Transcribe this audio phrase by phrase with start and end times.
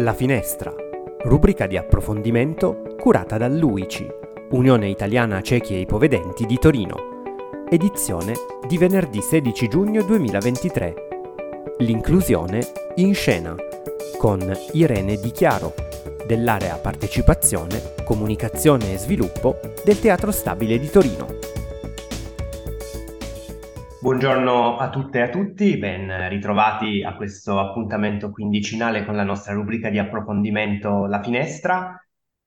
[0.00, 0.72] La Finestra,
[1.24, 4.06] rubrica di approfondimento curata dall'UICI,
[4.50, 8.34] Unione Italiana Ciechi e Ipovedenti di Torino, edizione
[8.68, 10.94] di venerdì 16 giugno 2023.
[11.78, 12.64] L'inclusione
[12.96, 13.56] in scena
[14.18, 15.74] con Irene Di Chiaro
[16.24, 21.26] dell'area partecipazione, comunicazione e sviluppo del Teatro Stabile di Torino.
[24.18, 29.52] Buongiorno a tutte e a tutti, ben ritrovati a questo appuntamento quindicinale con la nostra
[29.54, 31.96] rubrica di approfondimento La Finestra.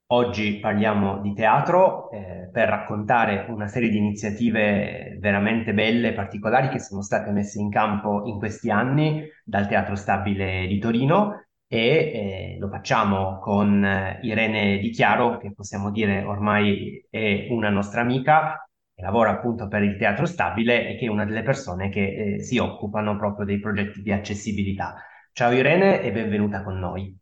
[0.07, 6.67] Oggi parliamo di teatro eh, per raccontare una serie di iniziative veramente belle e particolari
[6.67, 11.77] che sono state messe in campo in questi anni dal Teatro Stabile di Torino e
[11.79, 13.87] eh, lo facciamo con
[14.23, 18.57] Irene Di Chiaro, che possiamo dire ormai è una nostra amica,
[19.01, 22.57] lavora appunto per il Teatro Stabile e che è una delle persone che eh, si
[22.57, 24.95] occupano proprio dei progetti di accessibilità.
[25.33, 27.17] Ciao Irene e benvenuta con noi.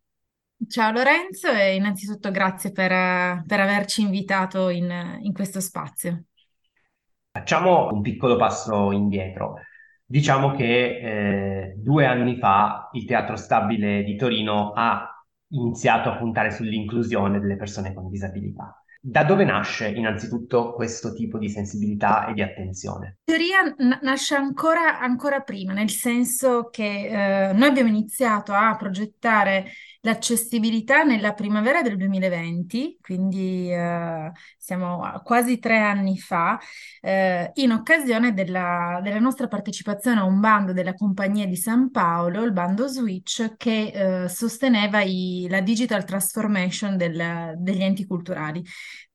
[0.68, 6.24] Ciao Lorenzo e innanzitutto grazie per, per averci invitato in, in questo spazio.
[7.32, 9.60] Facciamo un piccolo passo indietro.
[10.04, 15.08] Diciamo che eh, due anni fa il Teatro Stabile di Torino ha
[15.52, 18.79] iniziato a puntare sull'inclusione delle persone con disabilità.
[19.02, 23.20] Da dove nasce innanzitutto questo tipo di sensibilità e di attenzione?
[23.24, 28.76] In teoria n- nasce ancora, ancora, prima, nel senso che eh, noi abbiamo iniziato a
[28.76, 36.60] progettare l'accessibilità nella primavera del 2020, quindi eh, siamo quasi tre anni fa,
[37.02, 42.44] eh, in occasione della, della, nostra partecipazione a un bando della Compagnia di San Paolo,
[42.44, 48.64] il bando Switch, che eh, sosteneva i, la digital transformation del, degli enti culturali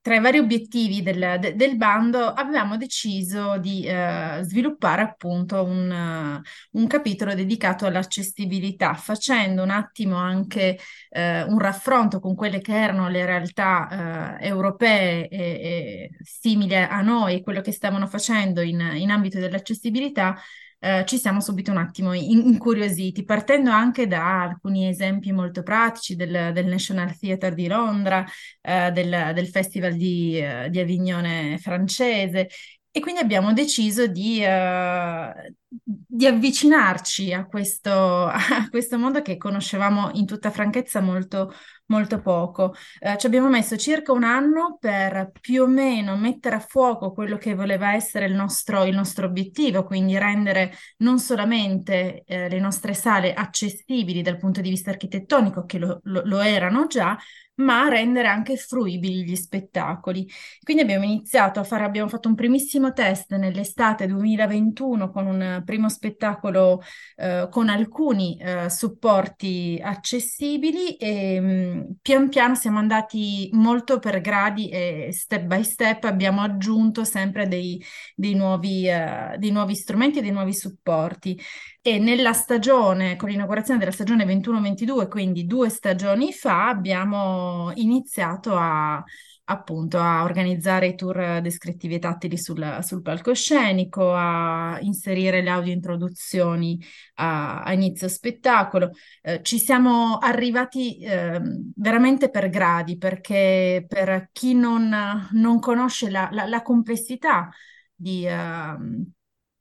[0.05, 5.91] tra i vari obiettivi del, de, del bando avevamo deciso di eh, sviluppare appunto un,
[5.91, 12.75] uh, un, capitolo dedicato all'accessibilità, facendo un attimo anche eh, un raffronto con quelle che
[12.75, 18.81] erano le realtà eh, europee e, e simili a noi, quello che stavano facendo in,
[18.97, 20.37] in ambito dell'accessibilità
[20.84, 26.50] eh, ci siamo subito un attimo incuriositi, partendo anche da alcuni esempi molto pratici del,
[26.53, 28.22] del National Theatre di Londra,
[28.61, 32.49] eh, del, del, Festival di, eh, di Avignone francese.
[32.91, 37.91] E quindi abbiamo deciso di, uh, di avvicinarci a questo,
[38.28, 41.53] a questo, mondo che conoscevamo in tutta franchezza molto,
[41.87, 42.75] molto poco.
[43.00, 47.37] Uh, ci abbiamo messo circa un anno per più o meno mettere a fuoco quello
[47.37, 52.94] che voleva essere il nostro, il nostro obiettivo, quindi rendere non solamente uh, le nostre
[52.94, 57.19] sale accessibili dal punto di vista architettonico, che lo, lo, lo erano già,
[57.56, 60.28] ma rendere anche fruibili gli spettacoli.
[60.62, 65.88] Quindi abbiamo iniziato a fare, abbiamo fatto un primissimo test nell'estate 2021 con un primo
[65.88, 66.82] spettacolo
[67.16, 74.20] eh, con alcuni eh, supporti accessibili e mh, mm, pian piano siamo andati molto per
[74.20, 77.82] gradi e step by step abbiamo aggiunto sempre dei,
[78.14, 81.38] dei, nuovi, uh, dei nuovi strumenti e dei nuovi supporti
[81.87, 89.05] e nella stagione, con l'inaugurazione della stagione 21-22, quindi due stagioni fa, abbiamo iniziato a,
[89.45, 95.75] appunto a organizzare i tour descrittivi e tattili sul, sul palcoscenico, a inserire le audio
[95.75, 96.83] introduzioni
[97.17, 98.93] a, a inizio spettacolo.
[99.21, 101.39] Eh, ci siamo arrivati eh,
[101.77, 107.50] veramente per gradi, perché per chi non, non conosce la, la, la complessità
[107.94, 108.27] di...
[108.27, 109.12] Uh,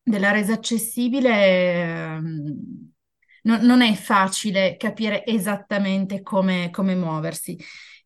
[0.04, 2.92] della resa accessibile ehm,
[3.44, 7.58] non, non è facile capire esattamente come, come muoversi.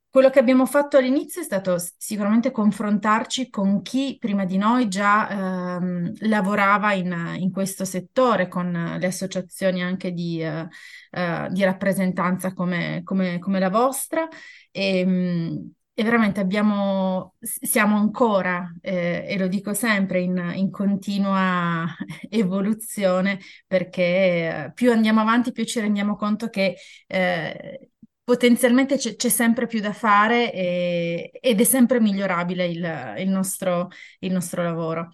[0.09, 5.29] Quello che abbiamo fatto all'inizio è stato sicuramente confrontarci con chi prima di noi già
[5.29, 10.67] ehm, lavorava in, in, questo settore, con le associazioni anche di, eh,
[11.11, 14.27] eh, di rappresentanza come, come, come, la vostra.
[14.71, 21.87] E, ehm, e veramente abbiamo, siamo ancora, eh, e lo dico sempre, in, in continua
[22.29, 26.75] evoluzione perché eh, più andiamo avanti, più ci rendiamo conto che
[27.07, 27.89] eh,
[28.23, 33.89] potenzialmente c'è, sempre più da fare e, ed è sempre migliorabile il, il, nostro,
[34.19, 35.09] il nostro lavoro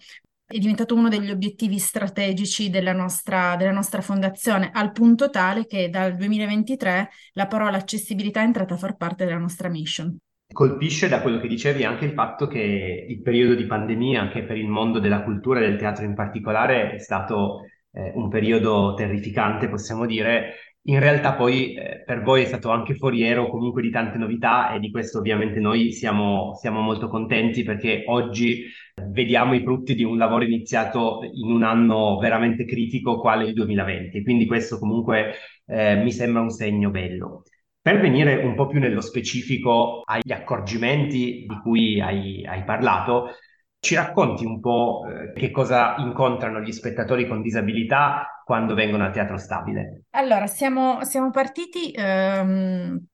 [0.46, 5.88] è diventato uno degli obiettivi strategici della nostra, della nostra, fondazione, al punto tale che
[5.88, 10.18] dal 2023 la parola accessibilità è entrata a far parte della nostra mission.
[10.54, 14.56] Colpisce da quello che dicevi anche il fatto che il periodo di pandemia, anche per
[14.56, 19.68] il mondo della cultura e del teatro in particolare, è stato eh, un periodo terrificante,
[19.68, 20.54] possiamo dire.
[20.82, 24.78] In realtà poi eh, per voi è stato anche foriero comunque di tante novità e
[24.78, 28.66] di questo ovviamente noi siamo, siamo molto contenti perché oggi
[29.08, 34.22] vediamo i frutti di un lavoro iniziato in un anno veramente critico quale il 2020.
[34.22, 35.32] Quindi questo comunque
[35.66, 37.42] eh, mi sembra un segno bello.
[37.84, 43.32] Per venire un po' più nello specifico agli accorgimenti di cui hai, hai parlato,
[43.78, 49.10] ci racconti un po' eh, che cosa incontrano gli spettatori con disabilità quando vengono a
[49.10, 50.04] Teatro Stabile?
[50.12, 53.04] Allora, siamo, siamo partiti ehm,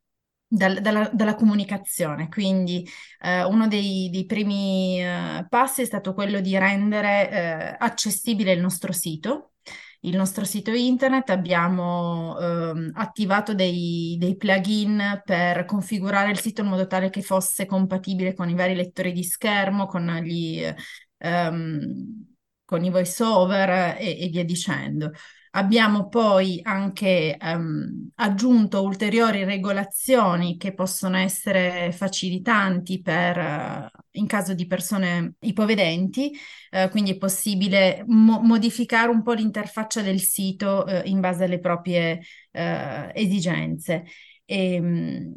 [0.47, 2.87] dal- dalla, dalla comunicazione, quindi
[3.23, 8.61] eh, uno dei, dei primi eh, passi è stato quello di rendere eh, accessibile il
[8.61, 9.50] nostro sito.
[10.03, 16.69] Il nostro sito internet abbiamo ehm, attivato dei, dei plugin per configurare il sito in
[16.69, 20.63] modo tale che fosse compatibile con i vari lettori di schermo, con gli,
[21.19, 22.27] ehm,
[22.65, 25.11] con i voice over e, e via dicendo.
[25.53, 34.55] Abbiamo poi anche ehm, aggiunto ulteriori regolazioni che possono essere facilitanti per, eh, in caso
[34.55, 36.31] di persone ipovedenti,
[36.71, 41.59] eh, quindi è possibile mo- modificare un po' l'interfaccia del sito eh, in base alle
[41.59, 42.21] proprie
[42.53, 44.05] eh, esigenze.
[44.45, 45.35] E, ehm,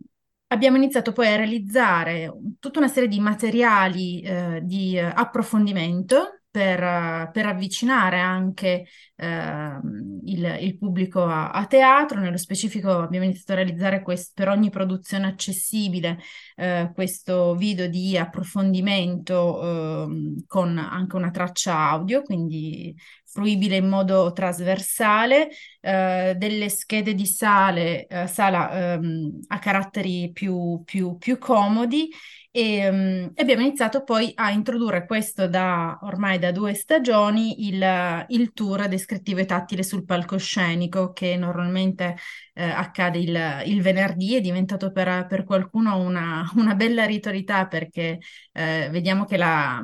[0.54, 7.32] Abbiamo iniziato poi a realizzare tutta una serie di materiali eh, di eh, approfondimento per,
[7.32, 8.86] per avvicinare anche
[9.16, 9.80] eh,
[10.26, 12.20] il, il, pubblico a, a, teatro.
[12.20, 16.20] Nello specifico abbiamo iniziato a realizzare questo, per ogni produzione accessibile
[16.56, 22.96] eh, questo video di approfondimento eh, con anche una traccia audio, quindi
[23.26, 25.50] fruibile in modo trasversale,
[25.82, 32.10] eh, delle schede di sale, eh, sala ehm, a caratteri più, più, più comodi
[32.56, 38.54] e um, abbiamo iniziato poi a introdurre questo da ormai da due stagioni, il, il
[38.54, 42.16] tour descrittivo e tattile sul palcoscenico che normalmente
[42.54, 48.20] eh, accade il, il, venerdì, è diventato per, per qualcuno una, una, bella ritualità perché
[48.52, 49.84] eh, vediamo che la,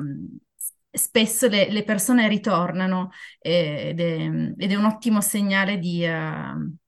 [0.92, 6.06] spesso le, le, persone ritornano eh, ed, è, ed, è, un ottimo segnale di...
[6.06, 6.78] Uh,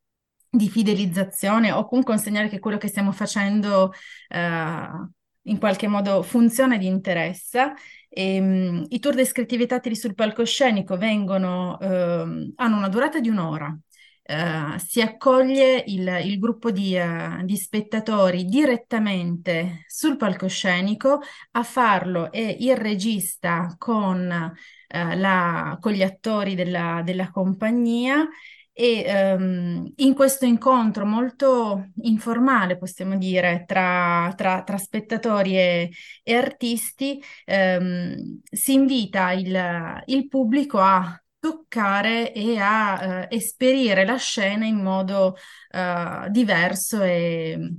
[0.54, 3.90] di fidelizzazione o comunque un segnale che quello che stiamo facendo
[4.28, 5.10] uh,
[5.42, 7.74] in qualche modo funziona ed interessa.
[8.08, 13.76] E, um, I tour descrittivi tattili sul palcoscenico vengono, uh, hanno una durata di un'ora.
[14.24, 21.20] Uh, si accoglie il, il gruppo di, uh, di, spettatori direttamente sul palcoscenico,
[21.52, 28.28] a farlo è il regista con, uh, la, con gli attori della, della compagnia
[28.74, 35.90] e um, in questo incontro molto informale, possiamo dire, tra, tra, tra spettatori e,
[36.22, 44.16] e artisti, um, si invita il, il, pubblico a toccare e a uh, esperire la
[44.16, 45.36] scena in modo
[45.72, 47.76] uh, diverso e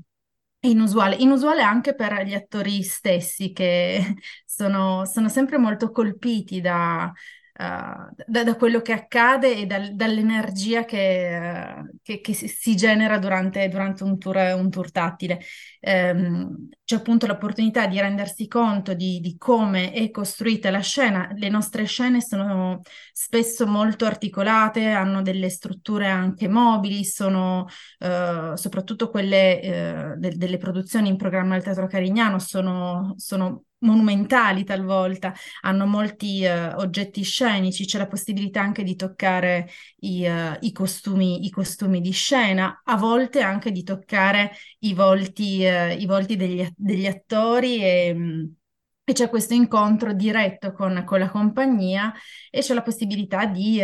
[0.62, 1.16] inusuale.
[1.16, 4.16] Inusuale anche per gli attori stessi che
[4.46, 7.12] sono, sono sempre molto colpiti da
[7.55, 13.67] da, da, quello che accade e dal, dall'energia che, uh, che, che, si genera durante,
[13.69, 15.39] durante un, tour, un, tour, tattile.
[15.81, 21.29] Um, c'è appunto l'opportunità di rendersi conto di, di, come è costruita la scena.
[21.35, 27.67] Le nostre scene sono spesso molto articolate, hanno delle strutture anche mobili, sono
[28.00, 35.33] uh, soprattutto quelle de, delle produzioni in programma del Teatro Carignano, sono, sono monumentali talvolta,
[35.62, 39.69] hanno molti uh, oggetti scenici, c'è la possibilità anche di toccare
[40.00, 45.63] i, uh, i, costumi, i, costumi, di scena, a volte anche di toccare i volti,
[45.63, 48.43] uh, i volti degli, degli, attori e, mm,
[49.05, 52.13] e, c'è questo incontro diretto con, con, la compagnia
[52.50, 53.81] e c'è la possibilità di,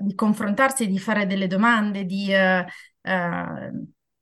[0.00, 2.32] di confrontarsi, di fare delle domande, di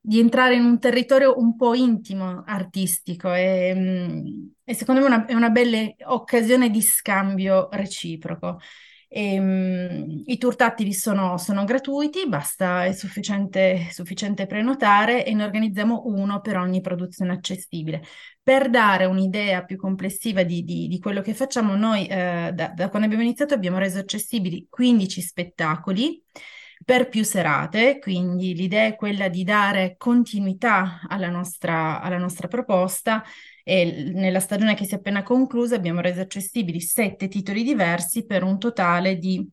[0.07, 5.25] di entrare in un territorio un po' intimo artistico e, mm, e secondo me una,
[5.25, 8.59] è una bella occasione di scambio reciproco.
[9.09, 15.45] E, um, I tour tattili sono, sono, gratuiti, basta, è sufficiente, sufficiente prenotare e ne
[15.45, 18.03] organizziamo uno per ogni produzione accessibile.
[18.43, 22.89] Per dare un'idea più complessiva di, di, di quello che facciamo, noi eh, da, da
[22.91, 26.23] quando abbiamo iniziato abbiamo reso accessibili 15 spettacoli
[26.85, 33.23] per più serate, quindi l'idea è quella di dare continuità alla nostra, alla nostra proposta
[33.63, 38.43] e nella stagione che si è appena conclusa abbiamo reso accessibili sette titoli diversi per
[38.43, 39.49] un totale di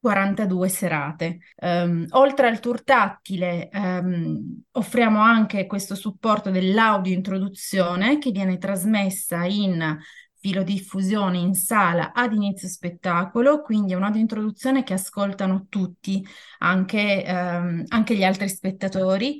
[0.00, 1.38] 42 serate.
[1.56, 9.44] Um, oltre al tour tattile, um, offriamo anche questo supporto dell'audio introduzione che viene trasmessa
[9.44, 9.98] in
[10.40, 16.24] filodiffusione in sala ad inizio spettacolo, quindi è un'introduzione che ascoltano tutti,
[16.58, 19.38] anche, ehm, anche gli altri spettatori,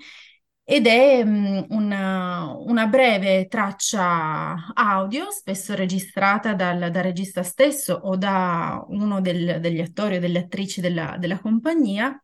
[0.71, 8.17] ed è um, una, una, breve traccia audio, spesso registrata dal, dal regista stesso o
[8.17, 12.23] da uno del, degli attori o delle attrici della, della compagnia,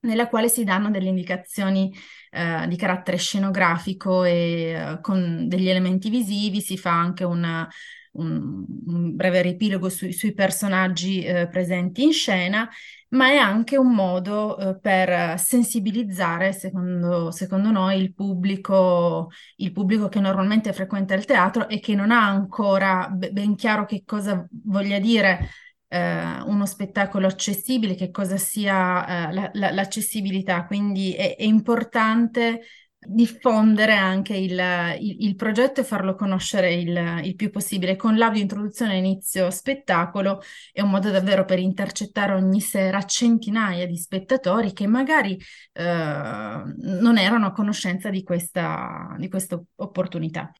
[0.00, 1.94] nella quale si danno delle indicazioni
[2.30, 4.32] eh, di carattere scenografico e
[4.72, 7.68] eh, con degli elementi visivi, si fa anche una,
[8.12, 12.68] un, un, breve riepilogo sui, sui personaggi eh, presenti in scena,
[13.10, 20.08] ma è anche un modo eh, per sensibilizzare, secondo, secondo noi, il pubblico, il pubblico
[20.08, 24.98] che normalmente frequenta il teatro e che non ha ancora ben chiaro che cosa voglia
[24.98, 25.48] dire
[25.88, 30.64] eh, uno spettacolo accessibile, che cosa sia eh, la, la, l'accessibilità.
[30.66, 32.60] Quindi è, è importante
[33.00, 34.60] diffondere anche il,
[34.98, 37.96] il, il, progetto e farlo conoscere il, il, più possibile.
[37.96, 40.40] Con l'audio introduzione inizio spettacolo
[40.72, 45.38] è un modo davvero per intercettare ogni sera centinaia di spettatori che magari
[45.72, 50.52] eh, non erano a conoscenza di questa, di questa opportunità.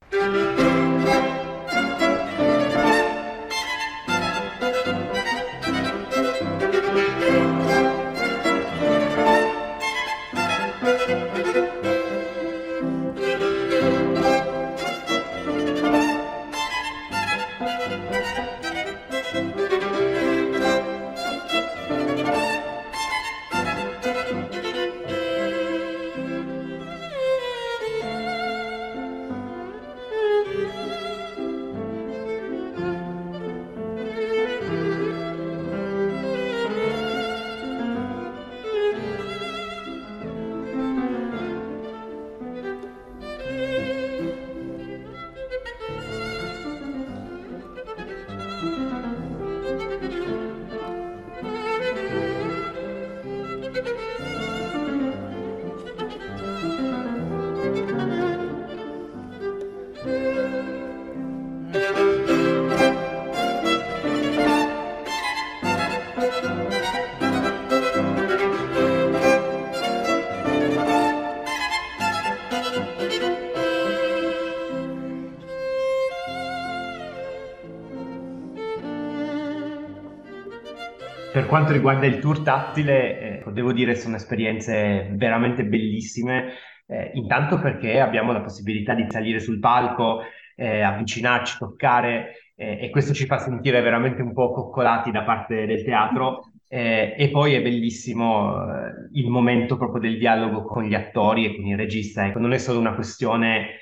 [81.39, 86.51] Per quanto riguarda il tour tattile, eh, devo dire sono esperienze veramente bellissime,
[86.85, 90.19] eh, intanto perché abbiamo la possibilità di salire sul palco,
[90.57, 95.65] eh, avvicinarci, toccare eh, e questo ci fa sentire veramente un po' coccolati da parte
[95.65, 100.93] del teatro eh, e poi è bellissimo eh, il momento proprio del dialogo con gli
[100.93, 102.25] attori e con il regista.
[102.25, 103.77] Ecco, non è solo una questione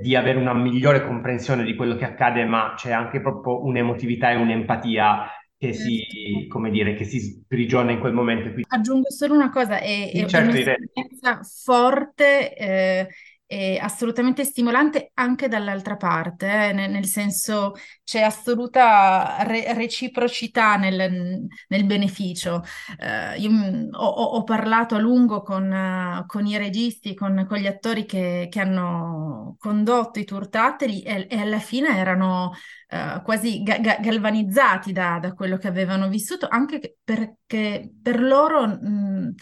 [0.00, 4.36] di avere una migliore comprensione di quello che accade, ma c'è anche proprio un'emotività e
[4.36, 6.48] un'empatia che si, certo.
[6.48, 8.50] come dire, che si sprigiona in quel momento.
[8.68, 13.08] Aggiungo solo una cosa, è, è certo, un'esperienza forte eh,
[13.46, 21.46] è assolutamente stimolante anche dall'altra parte, eh, nel, nel, senso c'è assoluta re- reciprocità nel,
[21.68, 22.62] nel beneficio.
[22.98, 23.50] Uh, io
[23.92, 28.60] ho, ho, parlato a lungo con, con i registi, con, con, gli attori che, che
[28.60, 32.52] hanno condotto i tour tattili e, e alla fine erano
[32.90, 38.66] uh, quasi ga- ga- galvanizzati da, da, quello che avevano vissuto, anche perché per loro...
[38.66, 39.34] Mh,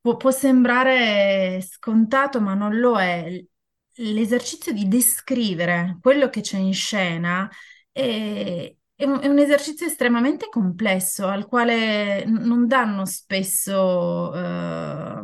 [0.00, 3.42] Può, può sembrare scontato, ma non lo è.
[3.96, 7.48] L'esercizio di descrivere quello che c'è in scena
[7.92, 15.22] è, è un, è un esercizio estremamente complesso al quale non danno spesso eh,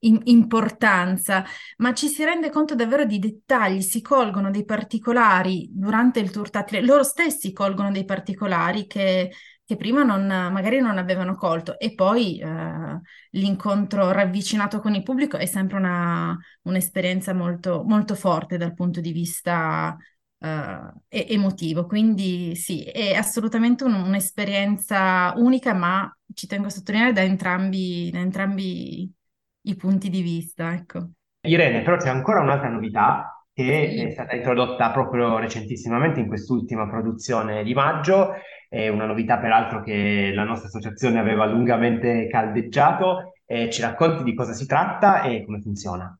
[0.00, 1.44] in- importanza,
[1.78, 6.50] ma ci si rende conto davvero di dettagli, si colgono dei particolari durante il tour
[6.50, 9.30] tattile, loro stessi colgono dei particolari che
[9.68, 11.78] che prima non, magari non avevano colto.
[11.78, 13.00] E poi eh,
[13.32, 19.12] l'incontro ravvicinato con il pubblico è sempre una, un'esperienza molto, molto forte dal punto di
[19.12, 19.94] vista
[20.38, 27.20] eh, emotivo, quindi sì, è assolutamente un, un'esperienza unica, ma ci tengo a sottolineare da
[27.20, 29.12] entrambi, da entrambi
[29.60, 31.10] i punti di vista, ecco.
[31.42, 37.62] Irene, però c'è ancora un'altra novità che è stata introdotta proprio recentissimamente in quest'ultima produzione
[37.64, 38.32] di maggio
[38.68, 43.32] è una novità peraltro che la nostra associazione aveva lungamente caldeggiato.
[43.46, 46.18] Eh, ci racconti di cosa si tratta e come funziona?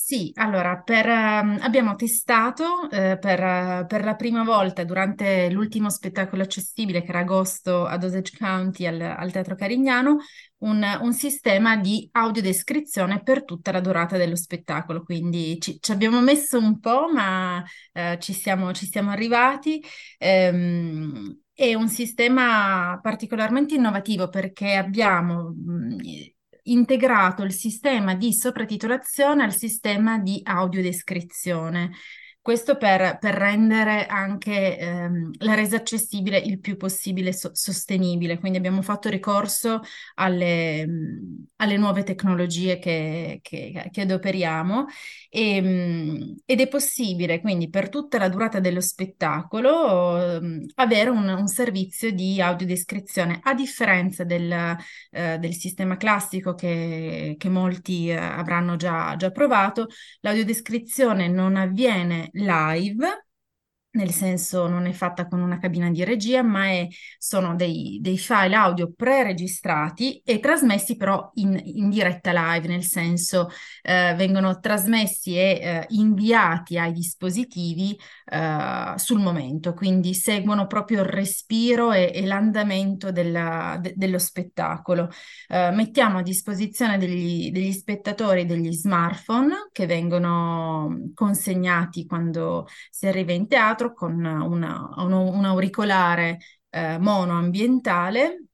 [0.00, 6.42] Sì, allora per, um, abbiamo testato eh, per, per, la prima volta durante l'ultimo spettacolo
[6.44, 10.18] accessibile che era agosto ad Osage County al, al Teatro Carignano
[10.58, 15.02] un, un, sistema di audiodescrizione per tutta la durata dello spettacolo.
[15.02, 19.82] Quindi ci, ci abbiamo messo un po', ma eh, ci, siamo, ci, siamo, arrivati.
[20.16, 25.52] Ehm, è un sistema particolarmente innovativo perché abbiamo
[26.62, 31.90] integrato il sistema di sopratitolazione al sistema di audiodescrizione.
[32.48, 38.38] Questo per, per rendere anche ehm, la resa accessibile il più possibile so- sostenibile.
[38.38, 39.82] Quindi abbiamo fatto ricorso
[40.14, 40.86] alle,
[41.56, 44.86] alle nuove tecnologie che, che, che adoperiamo
[45.28, 51.48] e, ed è possibile quindi per tutta la durata dello spettacolo ehm, avere un, un,
[51.48, 54.50] servizio di audiodescrizione, a differenza del,
[55.10, 59.88] eh, del sistema classico che, che molti eh, avranno già, già provato.
[60.20, 63.02] L'audiodescrizione non avviene live,
[63.98, 66.86] nel senso non è fatta con una cabina di regia, ma è,
[67.18, 73.48] sono dei, dei, file audio pre-registrati e trasmessi però in, in diretta live, nel senso
[73.82, 81.08] eh, vengono trasmessi e eh, inviati ai dispositivi eh, sul momento, quindi seguono proprio il
[81.08, 85.10] respiro e, e l'andamento della, de, dello spettacolo.
[85.48, 93.32] Eh, mettiamo a disposizione degli, degli spettatori degli smartphone che vengono consegnati quando si arriva
[93.32, 96.38] in teatro con una, un auricolare
[96.70, 98.48] eh, monoambientale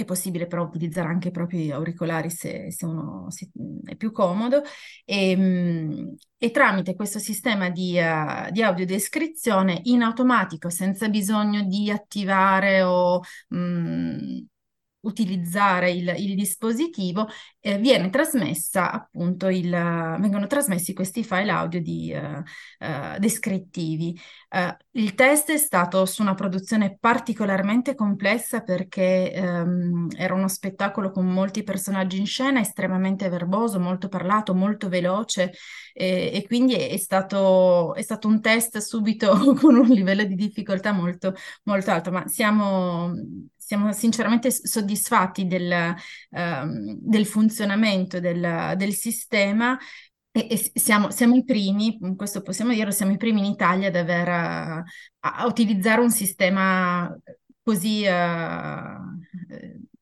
[0.00, 3.50] è possibile però utilizzare anche i propri auricolari se, se uno si,
[3.84, 4.62] è più comodo.
[5.04, 11.90] E, ehm, e, tramite questo sistema di, uh, di audiodescrizione in automatico senza bisogno di
[11.90, 14.38] attivare o mh,
[15.08, 17.26] utilizzare il, il dispositivo,
[17.60, 22.38] eh, viene trasmessa appunto il, vengono trasmessi questi file audio di, uh,
[22.84, 24.18] uh, descrittivi.
[24.50, 31.10] Uh, il test è stato su una produzione particolarmente complessa perché um, era uno spettacolo
[31.10, 35.52] con molti personaggi in scena, estremamente verboso, molto parlato, molto veloce
[35.92, 40.92] e, e quindi è stato, è stato un test subito con un livello di difficoltà
[40.92, 41.34] molto,
[41.64, 43.12] molto alto, ma siamo
[43.68, 45.94] siamo sinceramente soddisfatti del,
[46.30, 49.78] um, del funzionamento del, del sistema
[50.30, 54.28] e, siamo, siamo, i primi, questo possiamo dirlo, siamo i primi in Italia ad aver,
[54.28, 54.84] a,
[55.20, 57.14] a utilizzare un sistema
[57.62, 58.10] così uh,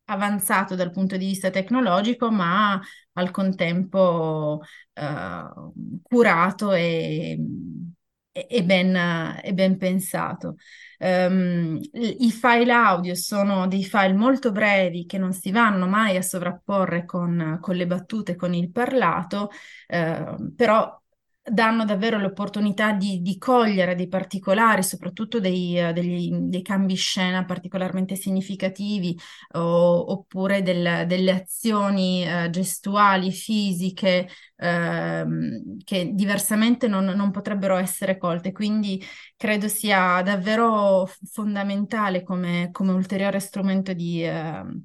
[0.04, 2.80] avanzato dal punto di vista tecnologico, ma
[3.14, 7.36] al contempo uh, curato e,
[8.30, 10.54] e, ben, e ben pensato.
[10.98, 16.22] Um, I file audio sono dei file molto brevi che non si vanno mai a
[16.22, 19.50] sovrapporre con, con le battute, con il parlato,
[19.88, 21.00] uh, però
[21.48, 27.44] danno davvero l'opportunità di, di, cogliere dei particolari, soprattutto dei, uh, degli, dei cambi scena
[27.44, 29.16] particolarmente significativi
[29.52, 38.18] o, oppure del, delle azioni uh, gestuali, fisiche uh, che diversamente non, non, potrebbero essere
[38.18, 38.52] colte.
[38.52, 39.02] Quindi
[39.36, 44.84] credo sia davvero fondamentale come, come ulteriore strumento di ehm,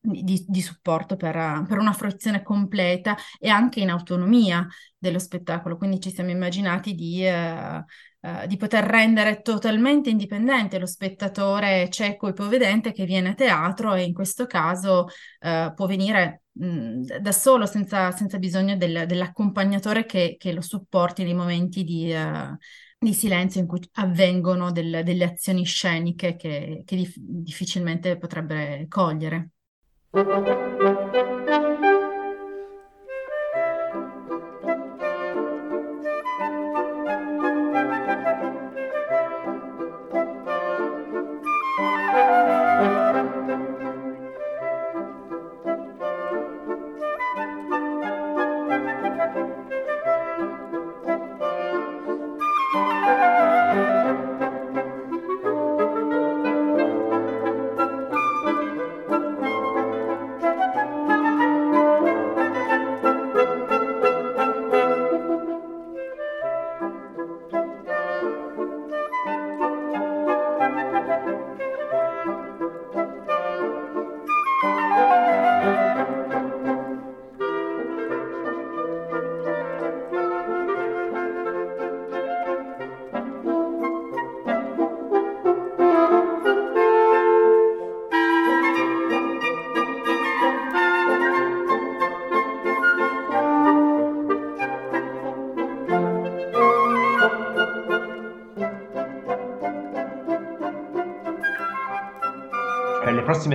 [0.00, 5.76] di, di supporto per, per, una fruizione completa e anche in autonomia dello spettacolo.
[5.76, 7.84] Quindi ci siamo immaginati di, eh,
[8.20, 13.94] eh, di poter rendere totalmente indipendente lo spettatore cieco e ipovedente che viene a teatro
[13.94, 15.08] e in questo caso
[15.40, 21.32] eh, può venire da solo senza, senza bisogno del, dell'accompagnatore che, che, lo supporti nei
[21.32, 22.56] momenti di eh,
[23.02, 29.52] di silenzio in cui avvengono del, delle azioni sceniche che, che dif- difficilmente potrebbe cogliere.
[30.12, 30.28] Thank
[31.14, 31.39] you.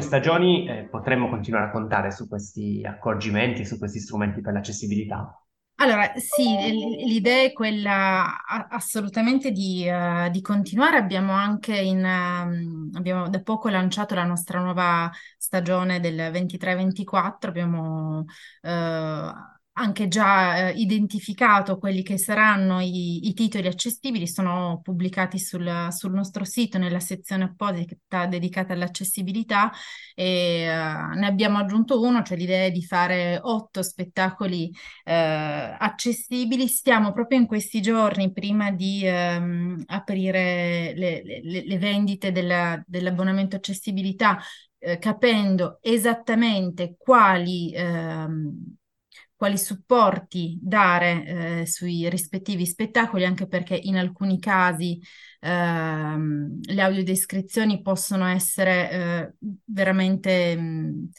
[0.06, 5.38] Stagioni eh, potremmo continuare a contare su questi accorgimenti, su questi strumenti per l'accessibilità?
[5.78, 6.56] Allora, sì,
[7.06, 10.96] l'idea è quella assolutamente di, uh, di continuare.
[10.96, 18.20] Abbiamo anche in, uh, abbiamo da poco lanciato la nostra nuova stagione del 23-24, abbiamo
[18.62, 25.88] uh, anche già eh, identificato quelli che saranno i, i titoli accessibili, sono pubblicati sul,
[25.90, 29.72] sul, nostro sito nella sezione apposita dedicata all'accessibilità
[30.14, 36.68] e uh, ne abbiamo aggiunto uno, cioè l'idea di fare otto spettacoli uh, accessibili.
[36.68, 43.58] Stiamo proprio in questi giorni, prima di um, aprire le, le, le vendite della, dell'abbonamento
[43.58, 44.40] accessibilità,
[44.80, 47.74] uh, capendo esattamente quali...
[47.76, 48.78] Um,
[49.36, 55.00] quali supporti dare eh, sui rispettivi spettacoli, anche perché in alcuni casi
[55.42, 59.34] ehm, le audiodescrizioni possono essere eh,
[59.66, 61.10] veramente mh,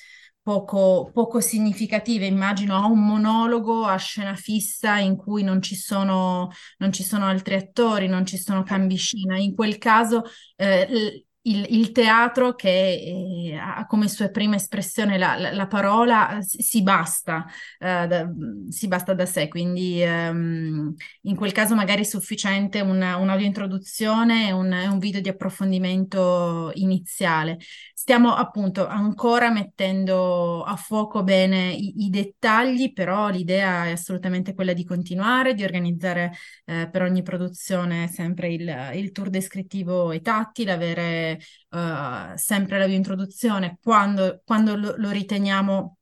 [0.42, 2.26] poco, poco significative.
[2.26, 7.26] Immagino a un monologo a scena fissa in cui non ci sono, non ci sono
[7.26, 9.36] altri attori, non ci sono cambi scena.
[9.38, 10.22] In quel caso
[10.56, 16.38] eh, il, il, teatro che eh, ha come sua prima espressione la, la, la parola
[16.40, 17.46] si basta,
[17.78, 18.28] eh, da,
[18.68, 24.48] si basta da sé, quindi ehm, in quel caso magari è sufficiente una, un'audio introduzione
[24.48, 27.58] e un, un, video di approfondimento iniziale.
[27.94, 34.72] Stiamo appunto ancora mettendo a fuoco bene i, i dettagli, però l'idea è assolutamente quella
[34.72, 36.32] di continuare, di organizzare
[36.64, 41.35] eh, per ogni produzione sempre il, il tour descrittivo e tattile, avere
[41.70, 45.98] uh, sempre la biointroduzione quando, quando lo, lo riteniamo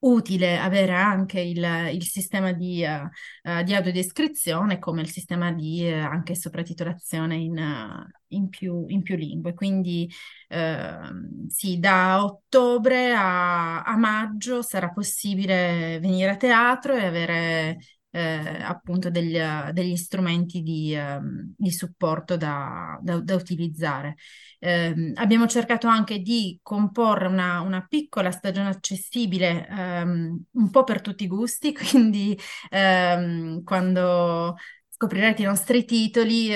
[0.00, 5.94] utile avere anche il, il sistema di, uh, di, audiodescrizione come il sistema di uh,
[6.04, 9.54] anche sopratitolazione in, in, più, in più lingue.
[9.54, 10.08] Quindi
[10.48, 17.78] ehm, sì, da ottobre a, a maggio sarà possibile venire a teatro e avere
[18.18, 19.38] eh, appunto degli,
[19.72, 24.16] degli strumenti di, um, di supporto da, da, da utilizzare.
[24.58, 31.00] Eh, abbiamo cercato anche di comporre una, una piccola stagione accessibile um, un po' per
[31.00, 32.36] tutti i gusti, quindi
[32.70, 34.56] um, quando
[34.88, 36.52] scoprirete i nostri titoli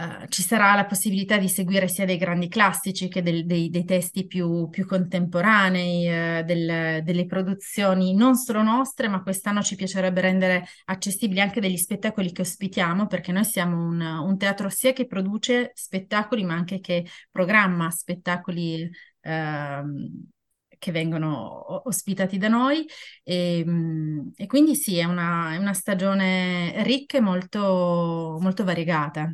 [0.00, 3.84] Uh, ci sarà la possibilità di seguire sia dei grandi classici che del, dei, dei,
[3.84, 10.22] testi più, più contemporanei, uh, del, delle produzioni non solo nostre, ma quest'anno ci piacerebbe
[10.22, 15.06] rendere accessibili anche degli spettacoli che ospitiamo, perché noi siamo un, un teatro sia che
[15.06, 18.90] produce spettacoli, ma anche che programma spettacoli.
[19.20, 20.28] Uh,
[20.80, 22.86] che vengono ospitati da noi
[23.22, 29.30] e, ehm, e quindi sì, è una, è una stagione ricca e molto, molto variegata.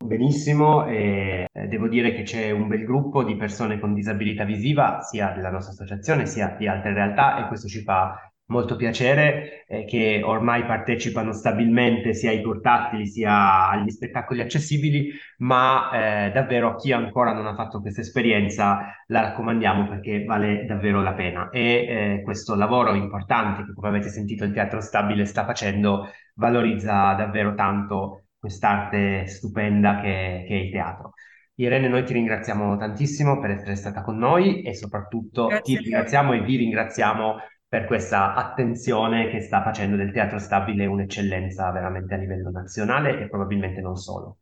[0.00, 5.00] Benissimo, e eh, devo dire che c'è un bel gruppo di persone con disabilità visiva,
[5.02, 9.84] sia della nostra associazione sia di altre realtà, e questo ci fa molto piacere eh,
[9.84, 15.90] che ormai partecipano stabilmente sia ai tour tattili sia agli spettacoli accessibili, ma
[16.26, 21.02] eh, davvero a chi ancora non ha fatto questa esperienza la raccomandiamo perché vale davvero
[21.02, 21.50] la pena.
[21.50, 27.14] E eh, questo lavoro importante che come avete sentito il Teatro Stabile sta facendo valorizza
[27.14, 31.12] davvero tanto quest'arte stupenda che, che, è il teatro.
[31.54, 36.32] Irene, noi ti ringraziamo tantissimo per essere stata con noi e soprattutto Grazie ti ringraziamo
[36.32, 42.16] e vi ringraziamo per questa attenzione che sta facendo del teatro stabile un'eccellenza veramente a
[42.16, 44.38] livello nazionale e probabilmente non solo.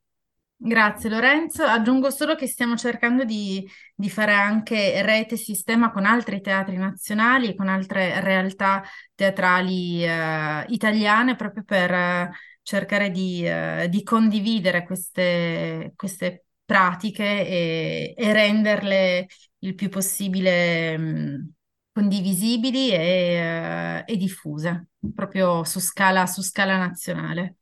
[0.58, 1.64] Grazie Lorenzo.
[1.64, 6.76] Aggiungo solo che stiamo cercando di, di fare anche rete e sistema con altri teatri
[6.78, 8.82] nazionali con altre realtà
[9.14, 12.30] teatrali eh, italiane proprio per eh,
[12.66, 19.28] cercare di, eh, di condividere queste, queste pratiche e, e, renderle
[19.60, 21.52] il più possibile mh,
[21.92, 27.58] condivisibili e, eh, e, diffuse, proprio su scala, su scala nazionale.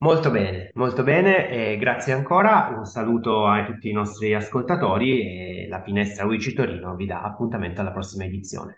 [0.00, 5.66] Molto bene, molto bene, e grazie ancora, un saluto a tutti i nostri ascoltatori e
[5.66, 8.74] la finestra UICI Torino vi dà appuntamento alla prossima edizione.